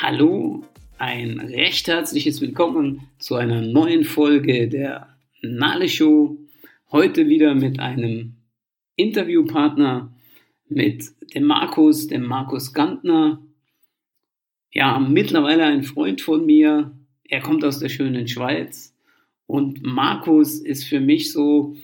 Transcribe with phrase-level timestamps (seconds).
[0.00, 0.62] Hallo,
[0.96, 5.08] ein recht herzliches Willkommen zu einer neuen Folge der
[5.42, 6.38] Nale Show.
[6.92, 8.36] Heute wieder mit einem
[8.94, 10.14] Interviewpartner,
[10.68, 11.02] mit
[11.34, 13.42] dem Markus, dem Markus Gantner.
[14.70, 16.96] Ja, mittlerweile ein Freund von mir.
[17.24, 18.94] Er kommt aus der schönen Schweiz.
[19.48, 21.74] Und Markus ist für mich so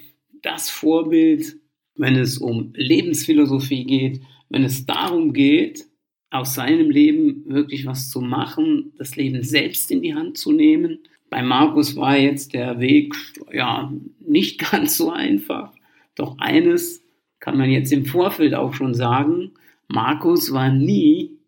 [0.41, 1.57] das Vorbild,
[1.97, 5.89] wenn es um Lebensphilosophie geht, wenn es darum geht,
[6.35, 10.99] aus seinem Leben wirklich was zu machen, das Leben selbst in die Hand zu nehmen.
[11.31, 13.15] Bei Markus war jetzt der Weg
[13.53, 15.73] ja nicht ganz so einfach.
[16.17, 17.05] Doch eines
[17.39, 19.53] kann man jetzt im Vorfeld auch schon sagen,
[19.87, 21.39] Markus war nie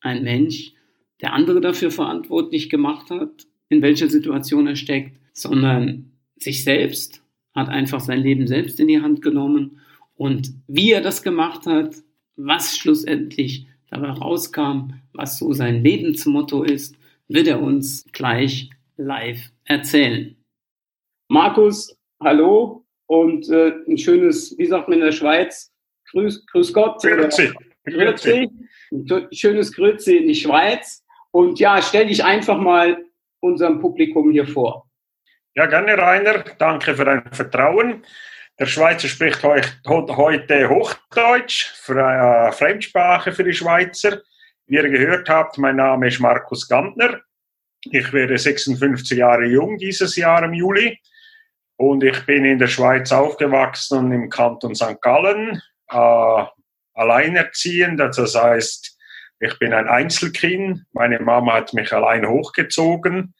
[0.00, 0.72] ein Mensch,
[1.20, 7.22] der andere dafür verantwortlich gemacht hat, in welcher Situation er steckt, sondern sich selbst,
[7.54, 9.78] hat einfach sein Leben selbst in die Hand genommen
[10.16, 11.94] und wie er das gemacht hat,
[12.36, 16.96] was schlussendlich dabei rauskam, was so sein Lebensmotto ist,
[17.28, 20.36] wird er uns gleich live erzählen.
[21.28, 25.74] Markus, hallo und äh, ein schönes, wie sagt man in der Schweiz,
[26.14, 27.02] Grüß, grüß Gott.
[27.02, 27.52] Grüezi.
[27.84, 28.50] Grüezi.
[28.92, 31.04] Ein schönes Grüezi in die Schweiz.
[31.32, 33.04] Und ja, stell dich einfach mal
[33.40, 34.88] unserem Publikum hier vor.
[35.56, 36.44] Ja, gerne, Rainer.
[36.58, 38.04] Danke für dein Vertrauen.
[38.60, 44.22] Der Schweizer spricht heute Hochdeutsch, äh, Fremdsprache für die Schweizer.
[44.66, 47.20] Wie ihr gehört habt, mein Name ist Markus Gantner.
[47.82, 51.00] Ich werde 56 Jahre jung dieses Jahr im Juli.
[51.76, 55.00] Und ich bin in der Schweiz aufgewachsen und im Kanton St.
[55.00, 55.60] Gallen,
[55.90, 56.44] äh,
[56.94, 58.00] alleinerziehend.
[58.00, 58.96] Also das heißt,
[59.40, 60.84] ich bin ein Einzelkind.
[60.92, 63.34] Meine Mama hat mich allein hochgezogen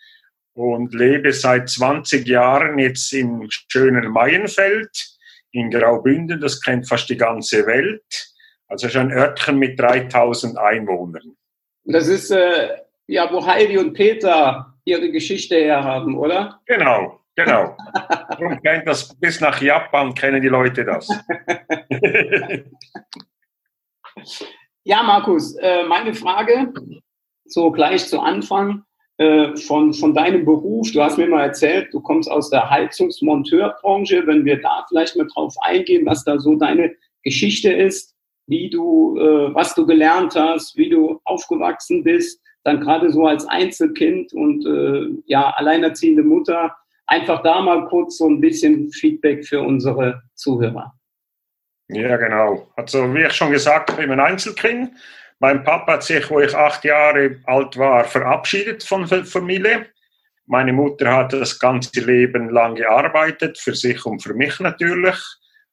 [0.55, 5.17] und lebe seit 20 Jahren jetzt im schönen Maienfeld
[5.51, 6.41] in Graubünden.
[6.41, 8.33] Das kennt fast die ganze Welt.
[8.69, 11.37] Also schon ein Örtchen mit 3000 Einwohnern.
[11.85, 12.69] Das ist äh,
[13.07, 16.61] ja, wo Heidi und Peter ihre Geschichte her haben, oder?
[16.67, 17.77] Genau, genau.
[18.29, 21.09] Darum kennt das bis nach Japan kennen die Leute das.
[24.85, 26.73] ja, Markus, äh, meine Frage
[27.45, 28.85] so gleich zu Anfang
[29.19, 30.91] äh, von, von deinem Beruf.
[30.93, 34.27] Du hast mir mal erzählt, du kommst aus der Heizungsmonteurbranche.
[34.27, 36.93] Wenn wir da vielleicht mal drauf eingehen, was da so deine
[37.23, 38.15] Geschichte ist,
[38.47, 43.47] wie du, äh, was du gelernt hast, wie du aufgewachsen bist, dann gerade so als
[43.47, 46.75] Einzelkind und äh, ja, alleinerziehende Mutter.
[47.07, 50.95] Einfach da mal kurz so ein bisschen Feedback für unsere Zuhörer.
[51.89, 52.67] Ja, genau.
[52.77, 54.91] Also, wie ich schon gesagt ich bin ein Einzelkind
[55.39, 59.87] mein Papa hat sich, wo ich acht Jahre alt war, verabschiedet von der Familie.
[60.47, 65.17] Meine Mutter hat das ganze Leben lang gearbeitet, für sich und für mich natürlich.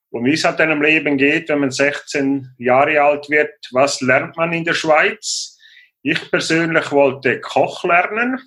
[0.09, 4.35] Und wie es halt einem Leben geht, wenn man 16 Jahre alt wird, was lernt
[4.35, 5.57] man in der Schweiz?
[6.01, 8.39] Ich persönlich wollte Koch lernen,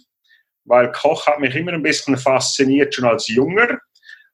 [0.64, 3.78] weil Koch hat mich immer ein bisschen fasziniert, schon als Junger.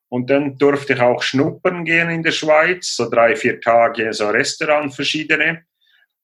[0.08, 4.28] Und dann durfte ich auch schnuppern gehen in der Schweiz, so drei, vier Tage so
[4.28, 5.64] Restaurant verschiedene.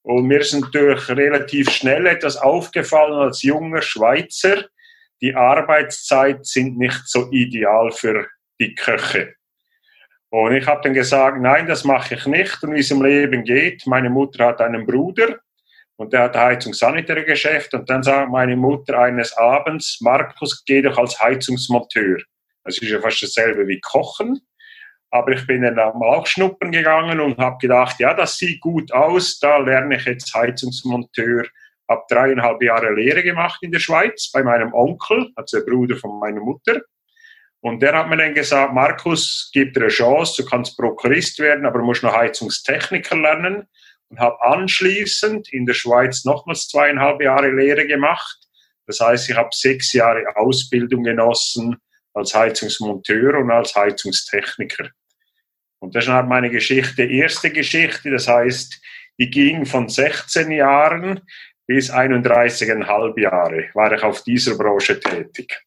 [0.07, 4.67] Und mir ist natürlich relativ schnell etwas aufgefallen als junger Schweizer.
[5.21, 8.29] Die Arbeitszeit sind nicht so ideal für
[8.61, 9.35] die Köche.
[10.31, 12.63] Und ich habe dann gesagt, nein, das mache ich nicht.
[12.63, 15.41] Und wie es im Leben geht, meine Mutter hat einen Bruder
[15.97, 17.75] und der hat ein Heizungssanitäre-Geschäft.
[17.75, 22.19] Und dann sagt meine Mutter eines Abends, Markus, geh doch als Heizungsmonteur.
[22.63, 24.41] Das ist ja fast dasselbe wie Kochen.
[25.11, 29.39] Aber ich bin dann auch schnuppern gegangen und habe gedacht, ja, das sieht gut aus,
[29.39, 31.45] da lerne ich jetzt Heizungsmonteur.
[31.89, 36.19] Habe dreieinhalb Jahre Lehre gemacht in der Schweiz bei meinem Onkel, also der Bruder von
[36.19, 36.81] meiner Mutter.
[37.61, 41.65] Und der hat mir dann gesagt, Markus, gib dir eine Chance, du kannst Prokurist werden,
[41.65, 43.69] aber du musst noch Heizungstechniker lernen.
[44.09, 48.39] Und habe anschließend in der Schweiz nochmals zweieinhalb Jahre Lehre gemacht.
[48.87, 51.77] Das heißt, ich habe sechs Jahre Ausbildung genossen
[52.17, 54.89] als Heizungsmonteur und als Heizungstechniker.
[55.79, 58.11] Und das ist halt meine Geschichte, erste Geschichte.
[58.11, 58.81] Das heißt,
[59.19, 61.21] die ging von 16 Jahren
[61.67, 65.61] bis 31,5 Jahre war ich auf dieser Branche tätig.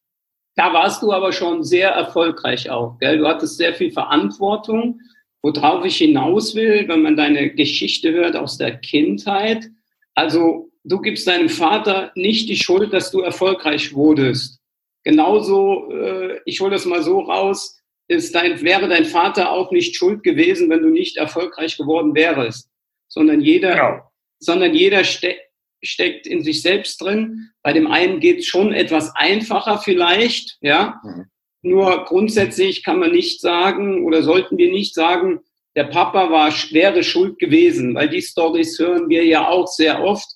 [0.56, 2.98] Da warst du aber schon sehr erfolgreich auch.
[2.98, 3.18] Gell?
[3.18, 5.00] Du hattest sehr viel Verantwortung.
[5.42, 9.66] Worauf ich hinaus will, wenn man deine Geschichte hört aus der Kindheit.
[10.14, 14.59] Also du gibst deinem Vater nicht die Schuld, dass du erfolgreich wurdest.
[15.04, 19.96] Genauso, äh, ich hole das mal so raus, ist dein, wäre dein Vater auch nicht
[19.96, 22.68] schuld gewesen, wenn du nicht erfolgreich geworden wärst,
[23.08, 24.00] sondern jeder, genau.
[24.38, 25.36] sondern jeder ste
[25.82, 27.50] steckt in sich selbst drin.
[27.62, 31.00] Bei dem einen geht es schon etwas einfacher vielleicht, ja.
[31.02, 31.26] Mhm.
[31.62, 35.40] Nur grundsätzlich kann man nicht sagen oder sollten wir nicht sagen,
[35.76, 40.26] der Papa war, wäre schuld gewesen, weil die Stories hören wir ja auch sehr oft.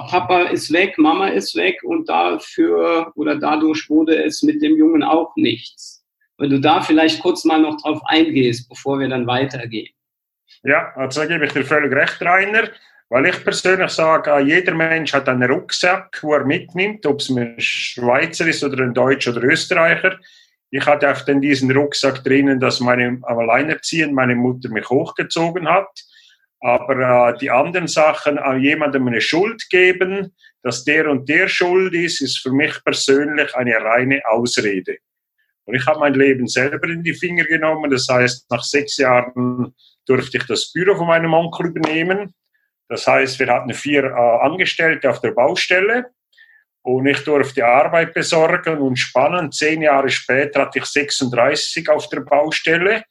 [0.00, 5.02] Papa ist weg, Mama ist weg und dafür oder dadurch wurde es mit dem Jungen
[5.02, 6.04] auch nichts.
[6.38, 9.92] Wenn du da vielleicht kurz mal noch drauf eingehst, bevor wir dann weitergehen.
[10.64, 12.68] Ja, also da gebe ich dir völlig recht, Rainer.
[13.08, 17.56] Weil ich persönlich sage, jeder Mensch hat einen Rucksack, wo er mitnimmt, ob es ein
[17.58, 20.18] Schweizer ist oder ein Deutscher oder Österreicher.
[20.70, 25.90] Ich hatte auf diesen Rucksack drinnen, dass meine Alleinerziehend, meine Mutter mich hochgezogen hat.
[26.62, 30.32] Aber äh, die anderen Sachen, äh, jemandem eine Schuld geben,
[30.62, 34.98] dass der und der schuld ist, ist für mich persönlich eine reine Ausrede.
[35.64, 37.90] Und ich habe mein Leben selber in die Finger genommen.
[37.90, 39.74] Das heißt, nach sechs Jahren
[40.06, 42.32] durfte ich das Büro von meinem Onkel übernehmen.
[42.88, 46.10] Das heißt, wir hatten vier äh, Angestellte auf der Baustelle
[46.82, 52.20] und ich durfte Arbeit besorgen und spannend, zehn Jahre später hatte ich 36 auf der
[52.20, 53.02] Baustelle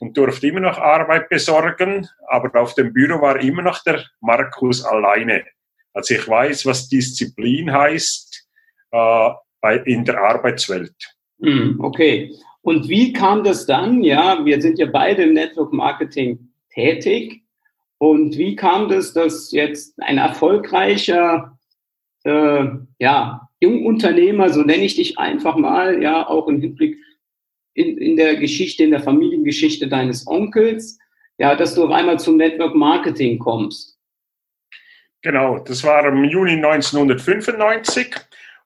[0.00, 4.84] und durfte immer noch Arbeit besorgen, aber auf dem Büro war immer noch der Markus
[4.84, 5.44] alleine.
[5.92, 8.48] Also ich weiß, was Disziplin heißt
[8.92, 9.30] äh,
[9.60, 10.94] bei, in der Arbeitswelt.
[11.40, 12.32] Hm, okay.
[12.62, 14.02] Und wie kam das dann?
[14.02, 17.42] Ja, wir sind ja beide im Network Marketing tätig.
[17.98, 21.58] Und wie kam das, dass jetzt ein erfolgreicher
[22.24, 22.64] äh,
[22.98, 26.96] ja, Jungunternehmer, so nenne ich dich einfach mal, ja, auch im Hinblick
[27.78, 30.98] in, in der Geschichte, in der Familiengeschichte deines Onkels,
[31.38, 33.96] ja, dass du auf einmal zum Network Marketing kommst?
[35.22, 38.16] Genau, das war im Juni 1995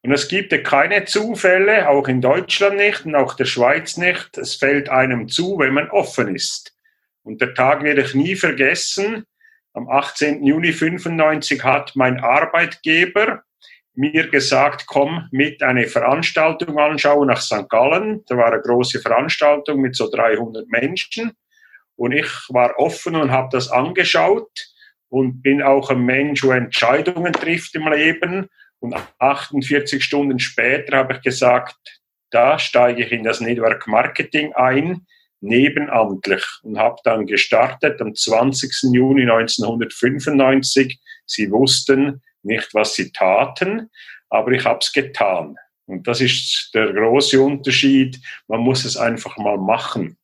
[0.03, 4.37] und es gibt keine Zufälle, auch in Deutschland nicht und auch der Schweiz nicht.
[4.39, 6.75] Es fällt einem zu, wenn man offen ist.
[7.23, 9.25] Und der Tag werde ich nie vergessen.
[9.75, 10.43] Am 18.
[10.45, 13.43] Juni 95 hat mein Arbeitgeber
[13.95, 17.69] mir gesagt, komm mit eine Veranstaltung anschauen nach St.
[17.69, 18.25] Gallen.
[18.27, 21.33] Da war eine große Veranstaltung mit so 300 Menschen.
[21.97, 24.51] Und ich war offen und habe das angeschaut
[25.09, 28.49] und bin auch ein Mensch, der Entscheidungen trifft im Leben.
[28.81, 31.77] Und 48 Stunden später habe ich gesagt,
[32.31, 35.07] da steige ich in das Network Marketing ein
[35.43, 38.95] nebenamtlich und habe dann gestartet am 20.
[38.95, 40.99] Juni 1995.
[41.27, 43.91] Sie wussten nicht, was sie taten,
[44.31, 45.57] aber ich habe es getan.
[45.87, 48.19] Und das ist der große Unterschied.
[48.49, 50.17] Man muss es einfach mal machen.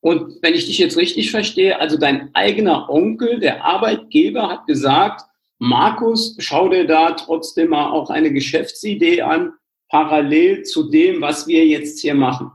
[0.00, 5.22] Und wenn ich dich jetzt richtig verstehe, also dein eigener Onkel, der Arbeitgeber, hat gesagt,
[5.58, 9.52] Markus, schau dir da trotzdem mal auch eine Geschäftsidee an,
[9.88, 12.50] parallel zu dem, was wir jetzt hier machen.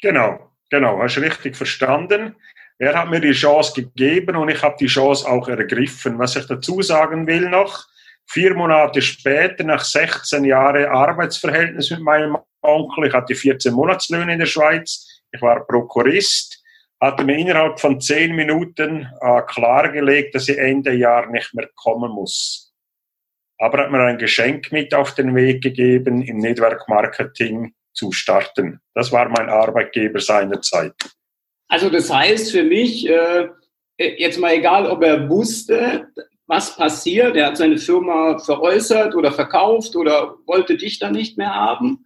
[0.00, 0.52] Genau.
[0.72, 2.34] Genau, hast richtig verstanden.
[2.78, 6.18] Er hat mir die Chance gegeben und ich habe die Chance auch ergriffen.
[6.18, 7.86] Was ich dazu sagen will noch,
[8.32, 14.38] vier Monate später, nach 16 Jahren Arbeitsverhältnis mit meinem Onkel, ich hatte 14 Monatslöhne in
[14.38, 16.62] der Schweiz, ich war Prokurist,
[17.00, 22.12] hatte mir innerhalb von zehn Minuten äh, klargelegt, dass ich Ende Jahr nicht mehr kommen
[22.12, 22.72] muss.
[23.58, 28.12] Aber er hat mir ein Geschenk mit auf den Weg gegeben im Network Marketing zu
[28.12, 28.80] starten.
[28.94, 30.94] Das war mein Arbeitgeber seinerzeit.
[31.68, 33.48] Also das heißt für mich, äh,
[33.98, 36.08] jetzt mal egal, ob er wusste,
[36.46, 41.54] was passiert, er hat seine Firma veräußert oder verkauft oder wollte dich dann nicht mehr
[41.54, 42.04] haben.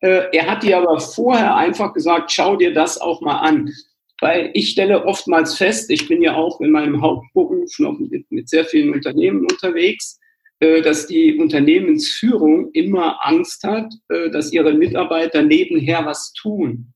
[0.00, 3.72] Äh, er hat dir aber vorher einfach gesagt, schau dir das auch mal an.
[4.20, 8.64] Weil ich stelle oftmals fest, ich bin ja auch in meinem Hauptberuf noch mit, sehr
[8.64, 10.18] vielen Unternehmen unterwegs,
[10.60, 16.92] äh, dass die Unternehmensführung immer Angst hat, äh, dass ihre Mitarbeiter nebenher was tun.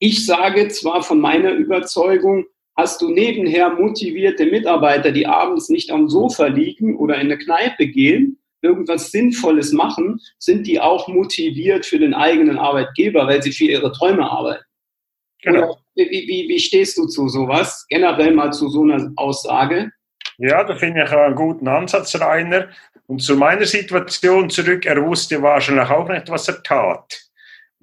[0.00, 2.44] Ich sage zwar von meiner Überzeugung,
[2.76, 7.86] hast du nebenher motivierte Mitarbeiter, die abends nicht am Sofa liegen oder in eine Kneipe
[7.86, 13.64] gehen, irgendwas Sinnvolles machen, sind die auch motiviert für den eigenen Arbeitgeber, weil sie für
[13.64, 14.64] ihre Träume arbeiten.
[15.42, 15.78] Genau.
[15.94, 17.84] Wie, wie, wie stehst du zu sowas?
[17.88, 19.92] Generell mal zu so einer Aussage?
[20.38, 22.68] Ja, da finde ich einen guten Ansatz, Rainer.
[23.06, 27.24] Und zu meiner Situation zurück, er wusste wahrscheinlich auch nicht, was er tat.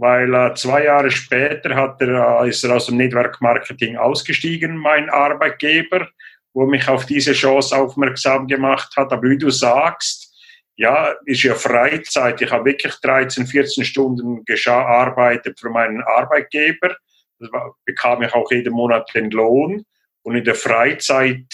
[0.02, 4.76] Weil äh, zwei Jahre später hat er, äh, ist er aus dem Network Marketing ausgestiegen,
[4.76, 6.10] mein Arbeitgeber,
[6.54, 9.14] wo mich auf diese Chance aufmerksam gemacht hat.
[9.14, 10.36] Aber wie du sagst,
[10.76, 12.42] ja, ist ja Freizeit.
[12.42, 16.96] Ich habe wirklich 13, 14 Stunden gearbeitet für meinen Arbeitgeber.
[17.38, 17.52] Das
[17.86, 19.86] bekam ich auch jeden Monat den Lohn.
[20.24, 21.46] Und in der Freizeit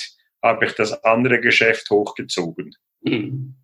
[0.41, 2.73] habe ich das andere Geschäft hochgezogen.
[3.01, 3.55] Mhm.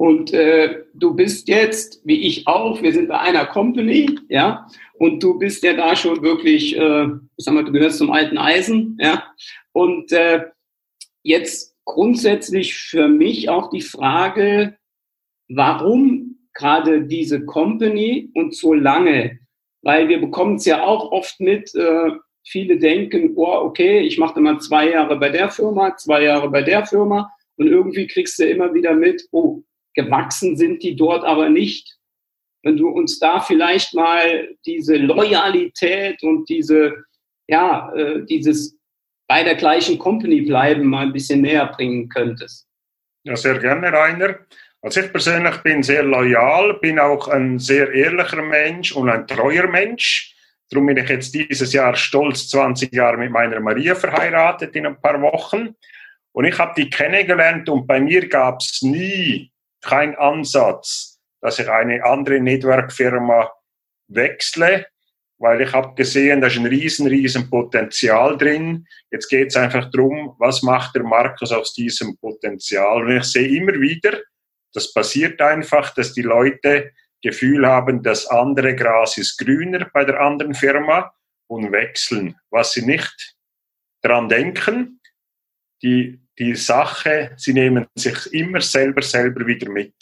[0.00, 5.22] Und äh, du bist jetzt, wie ich auch, wir sind bei einer Company, ja, und
[5.22, 7.04] du bist ja da schon wirklich, äh,
[7.36, 9.22] ich sag mal, du gehörst zum alten Eisen, ja.
[9.72, 10.46] Und äh,
[11.22, 14.78] jetzt grundsätzlich für mich auch die Frage,
[15.50, 19.38] warum gerade diese Company und so lange?
[19.82, 22.12] Weil wir bekommen es ja auch oft mit, äh,
[22.46, 26.62] viele denken, oh, okay, ich mache mal zwei Jahre bei der Firma, zwei Jahre bei
[26.62, 29.62] der Firma und irgendwie kriegst du immer wieder mit, oh,
[29.94, 31.96] gewachsen sind die dort aber nicht.
[32.62, 37.04] Wenn du uns da vielleicht mal diese Loyalität und diese,
[37.48, 38.76] ja, äh, dieses
[39.26, 42.66] bei der gleichen Company bleiben mal ein bisschen näher bringen könntest.
[43.22, 44.40] Ja, sehr gerne, Rainer.
[44.82, 49.68] Also ich persönlich bin sehr loyal, bin auch ein sehr ehrlicher Mensch und ein treuer
[49.68, 50.34] Mensch.
[50.70, 55.00] Darum bin ich jetzt dieses Jahr stolz 20 Jahre mit meiner Maria verheiratet in ein
[55.00, 55.76] paar Wochen.
[56.32, 61.68] Und ich habe die kennengelernt und bei mir gab es nie keinen Ansatz, dass ich
[61.68, 63.50] eine andere Network-Firma
[64.08, 64.86] wechsle,
[65.38, 68.86] weil ich habe gesehen, da ist ein riesen, riesen Potenzial drin.
[69.10, 73.02] Jetzt geht es einfach darum, was macht der Markus aus diesem Potenzial.
[73.02, 74.18] Und ich sehe immer wieder,
[74.74, 80.20] das passiert einfach, dass die Leute Gefühl haben, das andere Gras ist grüner bei der
[80.20, 81.12] anderen Firma
[81.48, 82.36] und wechseln.
[82.50, 83.36] Was sie nicht
[84.02, 85.00] dran denken,
[85.82, 89.94] die, die Sache, sie nehmen sich immer selber, selber wieder mit.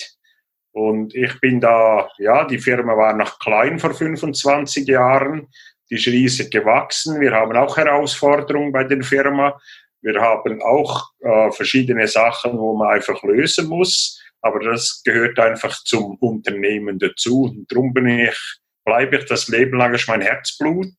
[0.70, 5.48] Und ich bin da, ja, die Firma war noch klein vor 25 Jahren,
[5.90, 7.20] die ist riesig gewachsen.
[7.20, 9.58] Wir haben auch Herausforderungen bei der Firma.
[10.00, 14.22] Wir haben auch äh, verschiedene Sachen, wo man einfach lösen muss.
[14.40, 17.44] Aber das gehört einfach zum Unternehmen dazu.
[17.44, 18.38] Und darum bin ich,
[18.84, 20.94] bleibe ich das Leben lang, ist mein Herzblut,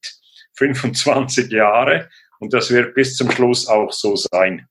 [0.57, 2.09] 25 Jahre.
[2.39, 4.67] Und das wird bis zum Schluss auch so sein.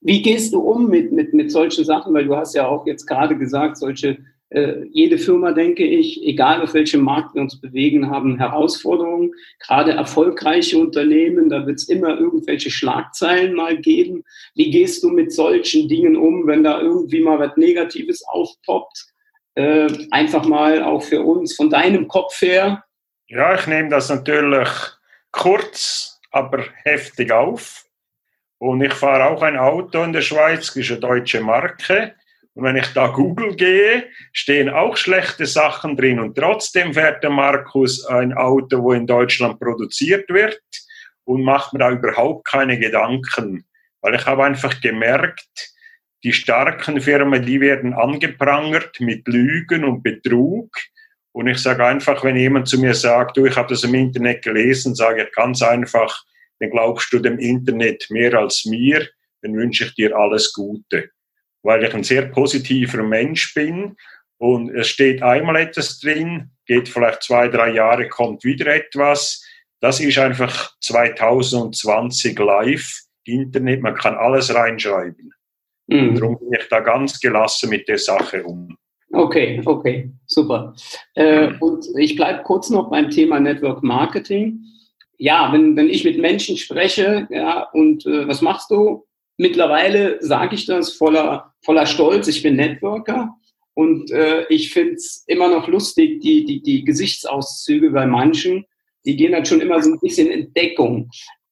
[0.00, 2.14] Wie gehst du um mit, mit, mit solchen Sachen?
[2.14, 4.18] Weil du hast ja auch jetzt gerade gesagt, solche
[4.50, 9.32] äh, jede Firma, denke ich, egal auf welchem Markt wir uns bewegen, haben Herausforderungen.
[9.58, 14.24] Gerade erfolgreiche Unternehmen, da wird es immer irgendwelche Schlagzeilen mal geben.
[14.54, 19.06] Wie gehst du mit solchen Dingen um, wenn da irgendwie mal was Negatives aufpoppt?
[19.54, 22.84] Äh, einfach mal auch für uns von deinem Kopf her.
[23.26, 24.68] Ja, ich nehme das natürlich
[25.30, 27.84] kurz, aber heftig auf.
[28.58, 32.14] Und ich fahre auch ein Auto in der Schweiz, das ist eine deutsche Marke.
[32.54, 36.18] Und wenn ich da Google gehe, stehen auch schlechte Sachen drin.
[36.18, 40.60] Und trotzdem fährt der Markus ein Auto, wo in Deutschland produziert wird
[41.22, 43.64] und macht mir da überhaupt keine Gedanken.
[44.00, 45.72] Weil ich habe einfach gemerkt,
[46.24, 50.68] die starken Firmen, die werden angeprangert mit Lügen und Betrug.
[51.30, 54.42] Und ich sage einfach, wenn jemand zu mir sagt, du, ich habe das im Internet
[54.42, 56.24] gelesen, sage ich ganz einfach,
[56.60, 59.06] dann glaubst du dem Internet mehr als mir,
[59.42, 61.10] dann wünsche ich dir alles Gute
[61.62, 63.96] weil ich ein sehr positiver Mensch bin
[64.38, 69.44] und es steht einmal etwas drin, geht vielleicht zwei, drei Jahre, kommt wieder etwas.
[69.80, 75.32] Das ist einfach 2020 live, Internet, man kann alles reinschreiben.
[75.88, 76.14] Mhm.
[76.14, 78.76] Darum bin ich da ganz gelassen mit der Sache um.
[79.10, 80.74] Okay, okay, super.
[81.14, 84.60] Äh, und ich bleibe kurz noch beim Thema Network Marketing.
[85.18, 89.04] Ja, wenn, wenn ich mit Menschen spreche, ja, und äh, was machst du?
[89.36, 92.28] Mittlerweile sage ich das voller, voller Stolz.
[92.28, 93.36] Ich bin Networker
[93.74, 98.64] und äh, ich finde es immer noch lustig, die, die, die Gesichtsauszüge bei manchen,
[99.04, 101.10] die gehen dann schon immer so ein bisschen in Deckung.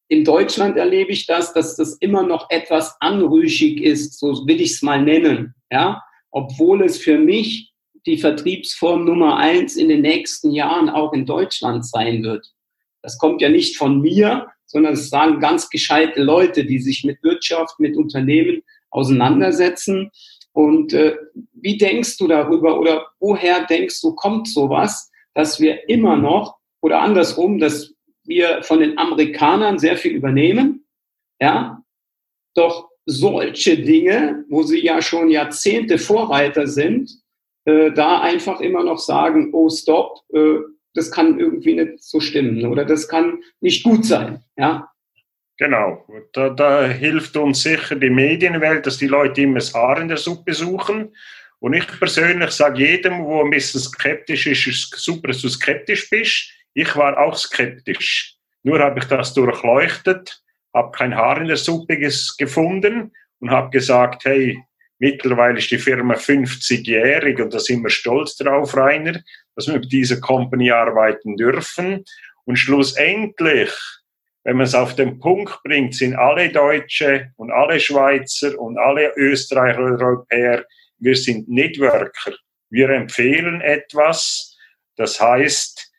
[0.09, 4.73] In Deutschland erlebe ich das, dass das immer noch etwas anrüchig ist, so will ich
[4.73, 7.73] es mal nennen, ja, obwohl es für mich
[8.07, 12.56] die Vertriebsform Nummer eins in den nächsten Jahren auch in Deutschland sein wird.
[13.07, 17.23] Das kommt ja nicht von mir, sondern es sagen ganz gescheite Leute, die sich mit
[17.23, 20.11] Wirtschaft, mit Unternehmen auseinandersetzen.
[20.51, 21.17] Und äh,
[21.53, 27.01] wie denkst du darüber oder woher denkst du, kommt sowas, dass wir immer noch oder
[27.01, 27.95] andersrum, dass
[28.25, 30.85] wir von den Amerikanern sehr viel übernehmen,
[31.41, 31.81] ja,
[32.55, 37.09] doch solche Dinge, wo sie ja schon Jahrzehnte Vorreiter sind,
[37.67, 40.57] äh, da einfach immer noch sagen, oh stopp, äh,
[40.97, 44.43] das kann irgendwie nicht so stimmen oder das kann nicht gut sein.
[44.57, 44.89] Ja?
[45.59, 50.09] Genau, da, da hilft uns sicher die Medienwelt, dass die Leute immer das Haar in
[50.09, 51.15] der Suppe suchen.
[51.61, 56.11] Und ich persönlich sage jedem, wo ein bisschen skeptisch ist, ist super, dass du skeptisch
[56.11, 56.51] bist.
[56.75, 58.37] Ich war auch skeptisch.
[58.63, 60.43] Nur habe ich das durchleuchtet,
[60.75, 64.63] habe kein Haar in der Suppe gefunden und habe gesagt, hey,
[64.99, 69.23] mittlerweile ist die Firma 50-jährig und da sind wir stolz drauf, Rainer
[69.57, 72.05] dass wir mit dieser Company arbeiten dürfen.
[72.45, 73.73] Und schlussendlich,
[74.45, 79.13] wenn man es auf den Punkt bringt, sind alle Deutsche und alle Schweizer und alle
[79.17, 80.65] Österreicher oder Europäer,
[80.99, 82.33] wir sind Networker.
[82.71, 84.57] Wir empfehlen etwas.
[84.97, 85.93] Das heißt,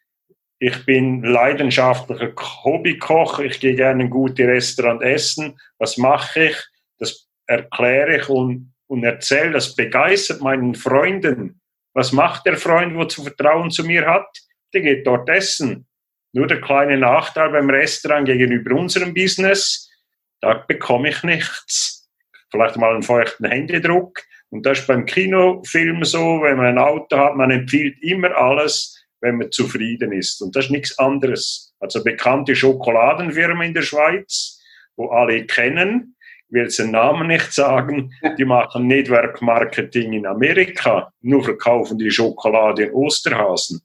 [0.60, 2.34] ich bin leidenschaftlicher
[2.64, 3.40] Hobbykoch.
[3.40, 5.60] Ich gehe gerne in gute Restaurant essen.
[5.78, 6.58] Was mache ich?
[6.98, 9.52] Das erkläre ich und, und erzähle.
[9.52, 11.62] Das begeistert meinen Freunden.
[11.98, 14.28] Was macht der Freund, wo zu Vertrauen zu mir hat?
[14.72, 15.88] Der geht dort essen.
[16.32, 19.90] Nur der kleine Nachteil beim Restaurant gegenüber unserem Business,
[20.40, 22.08] da bekomme ich nichts.
[22.52, 27.18] Vielleicht mal einen feuchten Händedruck Und das ist beim Kinofilm so, wenn man ein Auto
[27.18, 30.40] hat, man empfiehlt immer alles, wenn man zufrieden ist.
[30.44, 31.74] Und das ist nichts anderes.
[31.80, 34.62] Also bekannte Schokoladenfirmen in der Schweiz,
[34.98, 36.16] wo alle kennen,
[36.50, 42.84] will den Namen nicht sagen, die machen Network Marketing in Amerika, nur verkaufen die Schokolade
[42.84, 43.82] in Osterhasen.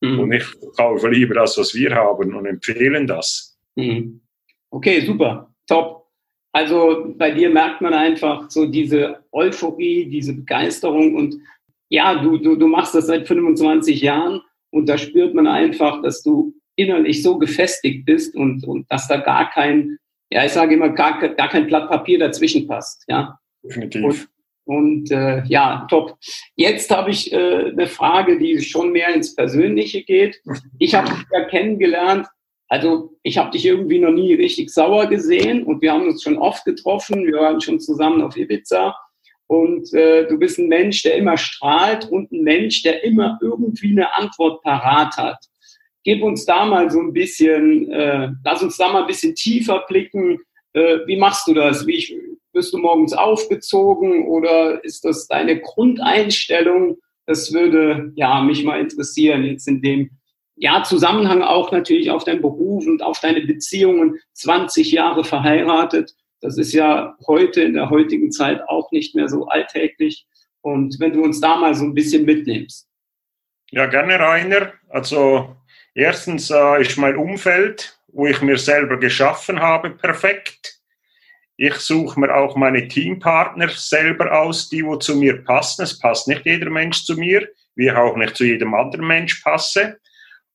[0.00, 0.20] Mhm.
[0.20, 0.44] Und ich
[0.76, 3.58] kaufe lieber das, was wir haben und empfehlen das.
[3.76, 4.20] Mhm.
[4.70, 6.06] Okay, super, top.
[6.52, 11.36] Also bei dir merkt man einfach so diese Euphorie, diese Begeisterung und
[11.88, 16.22] ja, du, du, du machst das seit 25 Jahren und da spürt man einfach, dass
[16.22, 19.98] du innerlich so gefestigt bist und, und dass da gar kein,
[20.30, 23.38] ja, ich sage immer, gar, gar kein Blatt Papier dazwischen passt, ja.
[23.62, 24.04] Definitiv.
[24.04, 24.28] Und,
[24.64, 26.16] und äh, ja, top.
[26.56, 30.40] Jetzt habe ich äh, eine Frage, die schon mehr ins Persönliche geht.
[30.78, 32.26] Ich habe dich ja kennengelernt
[32.68, 36.38] also ich habe dich irgendwie noch nie richtig sauer gesehen und wir haben uns schon
[36.38, 37.24] oft getroffen.
[37.24, 38.96] Wir waren schon zusammen auf Ibiza.
[39.48, 43.92] Und äh, du bist ein Mensch, der immer strahlt und ein Mensch, der immer irgendwie
[43.92, 45.38] eine Antwort parat hat.
[46.06, 49.84] Gib uns da mal so ein bisschen, äh, lass uns da mal ein bisschen tiefer
[49.88, 50.38] blicken.
[50.72, 51.84] Äh, wie machst du das?
[51.84, 52.22] Wie
[52.52, 56.98] wirst du morgens aufgezogen oder ist das deine Grundeinstellung?
[57.26, 60.10] Das würde ja mich mal interessieren jetzt in dem
[60.54, 66.14] ja, Zusammenhang auch natürlich auf deinen Beruf und auf deine Beziehungen, 20 Jahre verheiratet.
[66.40, 70.24] Das ist ja heute in der heutigen Zeit auch nicht mehr so alltäglich.
[70.60, 72.86] Und wenn du uns da mal so ein bisschen mitnimmst.
[73.72, 74.72] Ja, gerne, Rainer.
[74.88, 75.56] Also
[75.96, 80.80] erstens äh, ist mein Umfeld, wo ich mir selber geschaffen habe, perfekt.
[81.56, 85.82] Ich suche mir auch meine Teampartner selber aus, die wo zu mir passen.
[85.82, 89.42] Es passt nicht jeder Mensch zu mir, wie ich auch nicht zu jedem anderen Mensch
[89.42, 89.98] passe.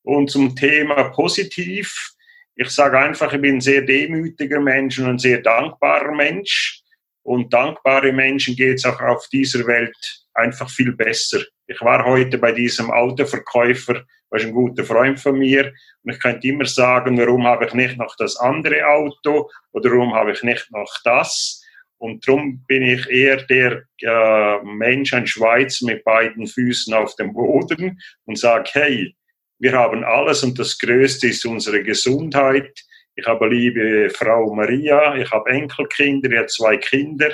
[0.03, 2.13] Und zum Thema positiv,
[2.55, 6.81] ich sage einfach, ich bin ein sehr demütiger Mensch und ein sehr dankbarer Mensch.
[7.23, 11.41] Und dankbare Menschen geht es auch auf dieser Welt einfach viel besser.
[11.71, 15.71] Ich war heute bei diesem Autoverkäufer, war ein guter Freund von mir.
[16.03, 20.13] Und ich könnte immer sagen, warum habe ich nicht noch das andere Auto oder warum
[20.13, 21.63] habe ich nicht noch das.
[21.97, 27.31] Und darum bin ich eher der äh, Mensch, ein Schweiz mit beiden Füßen auf dem
[27.31, 29.15] Boden und sage, hey,
[29.59, 32.73] wir haben alles und das Größte ist unsere Gesundheit.
[33.15, 37.31] Ich habe liebe Frau Maria, ich habe Enkelkinder, ich habe zwei Kinder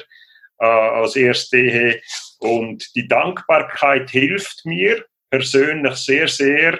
[0.59, 2.01] äh, aus erster Ehe
[2.39, 6.79] und die Dankbarkeit hilft mir persönlich sehr, sehr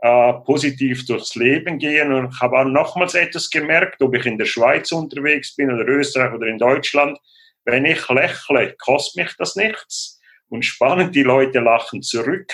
[0.00, 4.38] äh, positiv durchs Leben gehen und ich habe auch nochmals etwas gemerkt, ob ich in
[4.38, 7.18] der Schweiz unterwegs bin oder Österreich oder in Deutschland,
[7.64, 10.18] wenn ich lächle, kostet mich das nichts.
[10.48, 12.52] Und spannend, die Leute lachen zurück.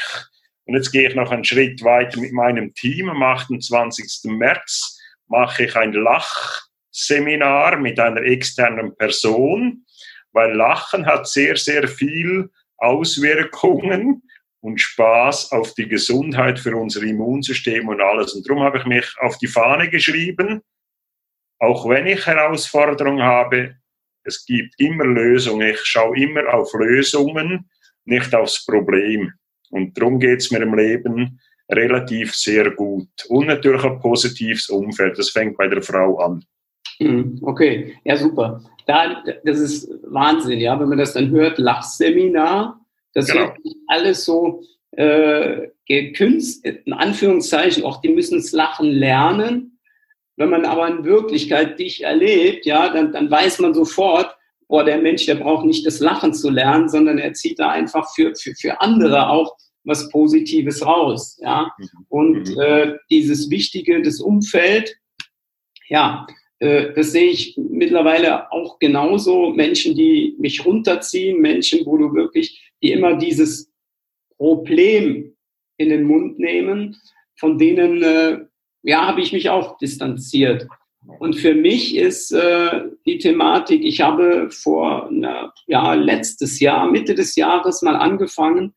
[0.67, 3.09] Und jetzt gehe ich noch einen Schritt weiter mit meinem Team.
[3.09, 4.31] Am 28.
[4.33, 9.86] März mache ich ein Lachseminar mit einer externen Person,
[10.37, 14.23] weil Lachen hat sehr, sehr viel Auswirkungen
[14.61, 18.35] und Spaß auf die Gesundheit für unser Immunsystem und alles.
[18.35, 20.61] Und darum habe ich mich auf die Fahne geschrieben,
[21.59, 23.77] auch wenn ich Herausforderungen habe,
[24.25, 25.69] es gibt immer Lösungen.
[25.69, 27.71] Ich schaue immer auf Lösungen,
[28.05, 29.33] nicht aufs Problem.
[29.71, 33.09] Und darum geht es mir im Leben relativ sehr gut.
[33.29, 35.19] Und natürlich ein positives Umfeld.
[35.19, 36.45] Das fängt bei der Frau an.
[36.99, 38.63] Hm, okay, ja super.
[38.87, 42.81] Da, das ist Wahnsinn, ja, wenn man das dann hört, Lachseminar,
[43.13, 43.47] das genau.
[43.47, 49.79] wird alles so äh, gekünstelt, in Anführungszeichen, auch die müssen es lachen lernen.
[50.37, 54.37] Wenn man aber in Wirklichkeit dich erlebt, ja, dann, dann weiß man sofort,
[54.69, 58.13] boah, der Mensch, der braucht nicht das Lachen zu lernen, sondern er zieht da einfach
[58.15, 61.39] für, für, für andere auch was Positives raus.
[61.41, 61.71] Ja?
[61.79, 61.89] Mhm.
[62.09, 62.61] Und mhm.
[62.61, 64.95] äh, dieses Wichtige, das Umfeld,
[65.89, 66.27] ja,
[66.59, 69.51] das sehe ich mittlerweile auch genauso.
[69.51, 73.71] Menschen, die mich runterziehen, Menschen, wo du wirklich, die immer dieses
[74.39, 75.37] Problem
[75.77, 76.97] in den Mund nehmen,
[77.39, 78.39] von denen, äh,
[78.83, 80.67] ja, habe ich mich auch distanziert.
[81.19, 87.15] Und für mich ist äh, die Thematik, ich habe vor, na, ja, letztes Jahr, Mitte
[87.15, 88.75] des Jahres mal angefangen,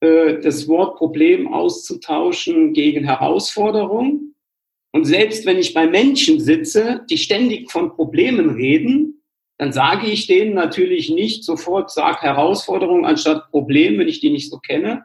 [0.00, 4.31] äh, das Wort Problem auszutauschen gegen Herausforderung.
[4.92, 9.22] Und selbst wenn ich bei Menschen sitze, die ständig von Problemen reden,
[9.58, 14.50] dann sage ich denen natürlich nicht sofort, sag Herausforderung anstatt Problem, wenn ich die nicht
[14.50, 15.04] so kenne.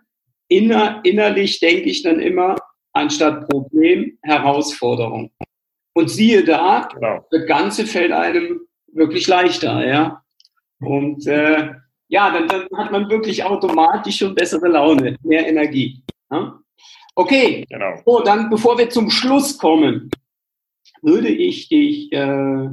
[0.49, 2.55] Inner, innerlich denke ich dann immer,
[2.93, 5.31] anstatt Problem, Herausforderung.
[5.93, 7.25] Und siehe da, genau.
[7.31, 10.23] das Ganze fällt einem wirklich leichter, ja.
[10.79, 11.71] Und äh,
[12.07, 16.03] ja, dann, dann, hat man wirklich automatisch schon bessere Laune, mehr Energie.
[16.31, 16.59] Ja?
[17.19, 17.99] Okay, genau.
[18.05, 20.11] so, dann bevor wir zum Schluss kommen,
[21.01, 22.69] würde ich dich äh,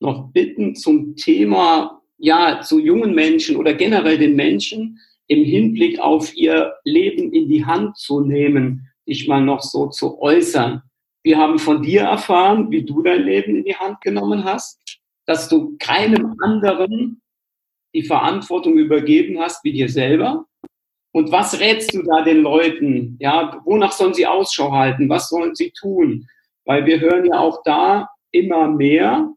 [0.00, 6.34] noch bitten zum Thema ja, zu jungen Menschen oder generell den Menschen im Hinblick auf
[6.34, 10.80] ihr Leben in die Hand zu nehmen, dich mal noch so zu äußern.
[11.22, 14.80] Wir haben von dir erfahren, wie du dein Leben in die Hand genommen hast,
[15.26, 17.20] dass du keinem anderen
[17.94, 20.46] die Verantwortung übergeben hast wie dir selber.
[21.12, 23.16] Und was rätst du da den Leuten?
[23.18, 25.08] Ja, wonach sollen sie Ausschau halten?
[25.08, 26.28] Was sollen sie tun?
[26.64, 29.32] Weil wir hören ja auch da immer mehr,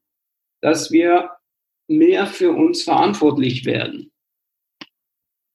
[0.61, 1.31] dass wir
[1.87, 4.11] mehr für uns verantwortlich werden.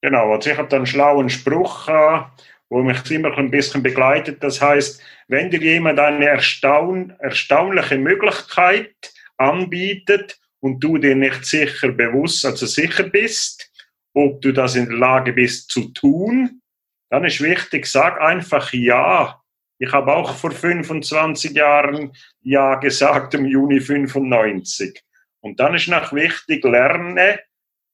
[0.02, 2.22] Genau, also ich habe da einen schlauen Spruch, äh,
[2.68, 4.42] wo mich immer ein bisschen begleitet.
[4.42, 8.94] Das heißt, wenn dir jemand eine erstaun erstaunliche Möglichkeit
[9.36, 13.70] anbietet und du dir nicht sicher bewusst, also sicher bist,
[14.16, 16.62] ob du das in der Lage bist zu tun,
[17.10, 19.42] dann ist wichtig, sag einfach ja.
[19.78, 25.02] Ich habe auch vor 25 Jahren ja gesagt im Juni 95.
[25.40, 27.40] Und dann ist noch wichtig, lerne,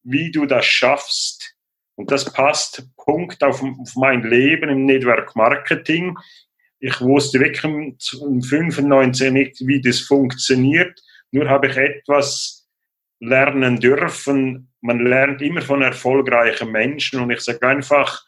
[0.05, 1.57] wie du das schaffst.
[1.97, 6.17] Und das passt Punkt auf, auf mein Leben im Network Marketing.
[6.79, 11.03] Ich wusste wirklich im 95 nicht, wie das funktioniert.
[11.33, 12.62] Nur habe ich etwas
[13.23, 14.69] lernen dürfen.
[14.81, 18.25] Man lernt immer von erfolgreichen Menschen und ich sage einfach,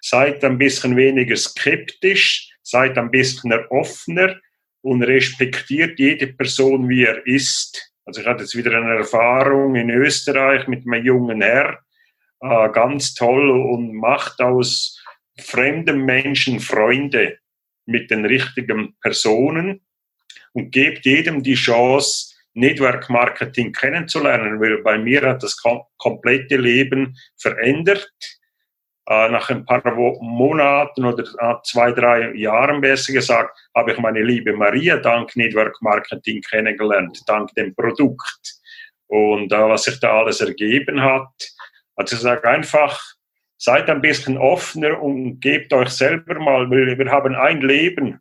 [0.00, 4.36] seid ein bisschen weniger skeptisch, seid ein bisschen offener
[4.82, 7.92] und respektiert jede Person, wie er ist.
[8.04, 11.80] Also ich hatte jetzt wieder eine Erfahrung in Österreich mit einem jungen Herr,
[12.40, 15.02] äh, ganz toll und macht aus
[15.38, 17.38] fremden Menschen Freunde
[17.84, 19.84] mit den richtigen Personen
[20.52, 25.56] und gibt jedem die Chance, Network Marketing kennenzulernen, weil bei mir hat das
[25.98, 28.10] komplette Leben verändert.
[29.08, 34.22] Äh, nach ein paar Monaten oder äh, zwei, drei Jahren besser gesagt, habe ich meine
[34.22, 38.58] liebe Maria dank Network Marketing kennengelernt, dank dem Produkt.
[39.06, 41.28] Und äh, was sich da alles ergeben hat.
[41.94, 43.00] Also ich sage einfach,
[43.58, 48.20] seid ein bisschen offener und gebt euch selber mal, weil wir haben ein Leben.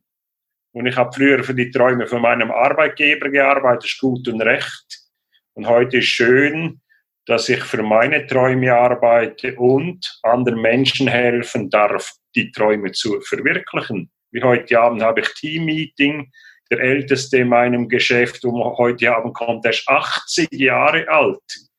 [0.75, 5.05] Und ich habe früher für die Träume von meinem Arbeitgeber gearbeitet, ist gut und recht.
[5.53, 6.81] Und heute ist schön,
[7.25, 14.11] dass ich für meine Träume arbeite und anderen Menschen helfen darf, die Träume zu verwirklichen.
[14.31, 16.29] Wie heute Abend habe ich Teammeeting.
[16.69, 21.69] Der Älteste in meinem Geschäft, um heute Abend kommt, der ist 80 Jahre alt.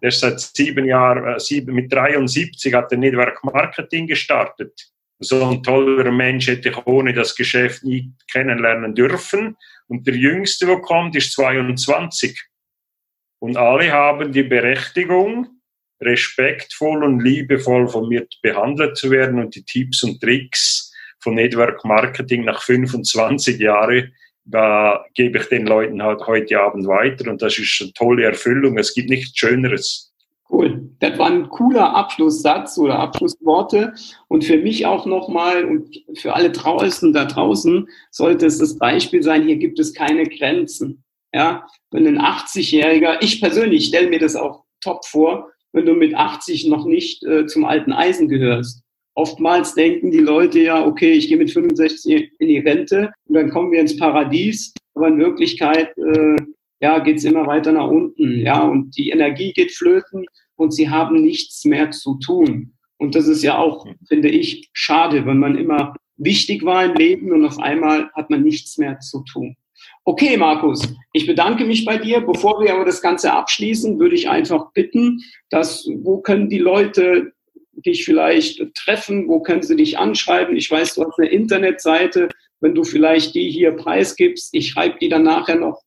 [0.00, 4.90] Der ist seit sieben Jahren, äh, mit 73 hat er Network Marketing gestartet.
[5.20, 9.56] So ein toller Mensch hätte ich ohne das Geschäft nie kennenlernen dürfen.
[9.86, 12.40] Und der Jüngste, der kommt, ist 22.
[13.38, 15.48] Und alle haben die Berechtigung,
[16.00, 21.84] respektvoll und liebevoll von mir behandelt zu werden und die Tipps und Tricks von Network
[21.84, 24.12] Marketing nach 25 Jahren
[24.44, 28.78] da gebe ich den Leuten halt heute Abend weiter und das ist eine tolle Erfüllung.
[28.78, 30.09] Es gibt nichts Schöneres.
[30.50, 30.90] Cool.
[30.98, 33.94] Das war ein cooler Abschlusssatz oder Abschlussworte.
[34.28, 39.22] Und für mich auch nochmal und für alle draußen da draußen sollte es das Beispiel
[39.22, 41.04] sein, hier gibt es keine Grenzen.
[41.32, 46.14] Ja, wenn ein 80-Jähriger, ich persönlich stelle mir das auch top vor, wenn du mit
[46.14, 48.82] 80 noch nicht äh, zum alten Eisen gehörst.
[49.14, 53.50] Oftmals denken die Leute ja, okay, ich gehe mit 65 in die Rente und dann
[53.50, 54.72] kommen wir ins Paradies.
[54.94, 56.36] Aber in Wirklichkeit, äh,
[56.80, 58.40] ja, geht's immer weiter nach unten.
[58.40, 62.72] Ja, und die Energie geht flöten und sie haben nichts mehr zu tun.
[62.98, 67.32] Und das ist ja auch, finde ich, schade, wenn man immer wichtig war im Leben
[67.32, 69.56] und auf einmal hat man nichts mehr zu tun.
[70.04, 72.20] Okay, Markus, ich bedanke mich bei dir.
[72.20, 77.32] Bevor wir aber das Ganze abschließen, würde ich einfach bitten, dass, wo können die Leute
[77.72, 79.28] dich vielleicht treffen?
[79.28, 80.56] Wo können sie dich anschreiben?
[80.56, 82.28] Ich weiß, du hast eine Internetseite.
[82.60, 85.80] Wenn du vielleicht die hier preisgibst, ich schreibe die dann nachher noch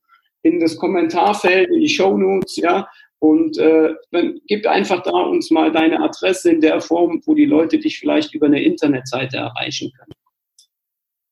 [0.43, 2.87] in das Kommentarfeld, in die Show Notes, ja.
[3.19, 7.45] Und äh, dann gib einfach da uns mal deine Adresse in der Form, wo die
[7.45, 10.11] Leute dich vielleicht über eine Internetseite erreichen können.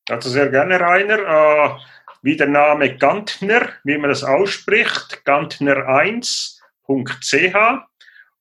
[0.08, 1.18] Also sehr gerne, Rainer.
[1.18, 1.70] Äh,
[2.22, 7.82] wie der Name Gantner, wie man das ausspricht, gantner1.ch.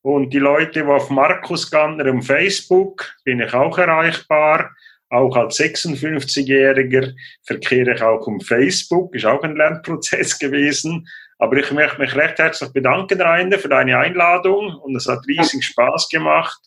[0.03, 4.71] Und die Leute, die auf Markus Gantner im Facebook, bin ich auch erreichbar.
[5.11, 11.05] Auch als 56-Jähriger verkehre ich auch um Facebook, ist auch ein Lernprozess gewesen.
[11.37, 15.65] Aber ich möchte mich recht herzlich bedanken, Rainer, für deine Einladung und es hat riesig
[15.65, 16.57] Spaß gemacht.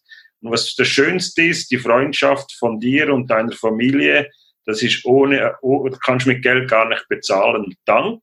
[0.43, 4.29] Und was das Schönste ist, die Freundschaft von dir und deiner Familie,
[4.67, 7.75] das ist ohne, oh, kannst mit Geld gar nicht bezahlen.
[7.87, 8.21] Dank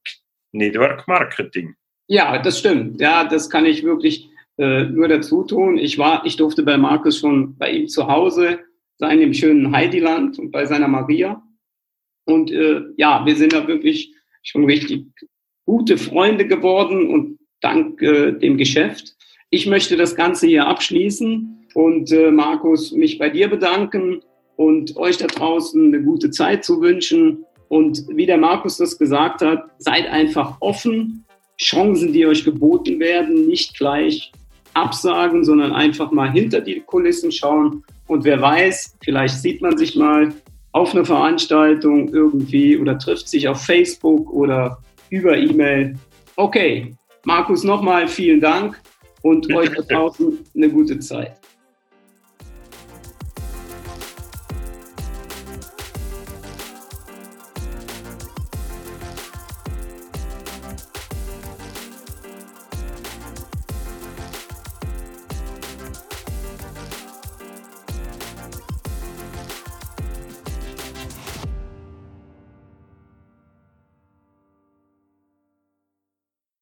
[0.52, 1.74] Network Marketing.
[2.08, 3.02] Ja, das stimmt.
[3.02, 4.30] Ja, das kann ich wirklich
[4.60, 5.80] äh, nur dazu tun.
[5.80, 8.60] Ich war, ich durfte bei Markus schon bei ihm zu Hause
[9.02, 11.44] sein, im schönen Heidiland und bei seiner Maria.
[12.26, 15.08] Und äh, ja, wir sind da wirklich schon richtig
[15.66, 19.16] gute Freunde geworden und dank äh, dem Geschäft
[19.54, 24.22] ich möchte das Ganze hier abschließen und äh, Markus, mich bei dir bedanken
[24.56, 27.46] und euch da draußen eine gute Zeit zu wünschen.
[27.68, 31.26] Und wie der Markus das gesagt hat, seid einfach offen.
[31.60, 34.32] Chancen, die euch geboten werden, nicht gleich
[34.74, 37.84] absagen, sondern einfach mal hinter die Kulissen schauen.
[38.08, 40.34] Und wer weiß, vielleicht sieht man sich mal
[40.74, 44.78] auf einer Veranstaltung irgendwie oder trifft sich auf Facebook oder
[45.10, 45.96] über E-Mail.
[46.38, 46.94] Okay,
[47.26, 48.80] Markus, nochmal vielen Dank
[49.22, 51.41] und euch da draußen eine gute Zeit.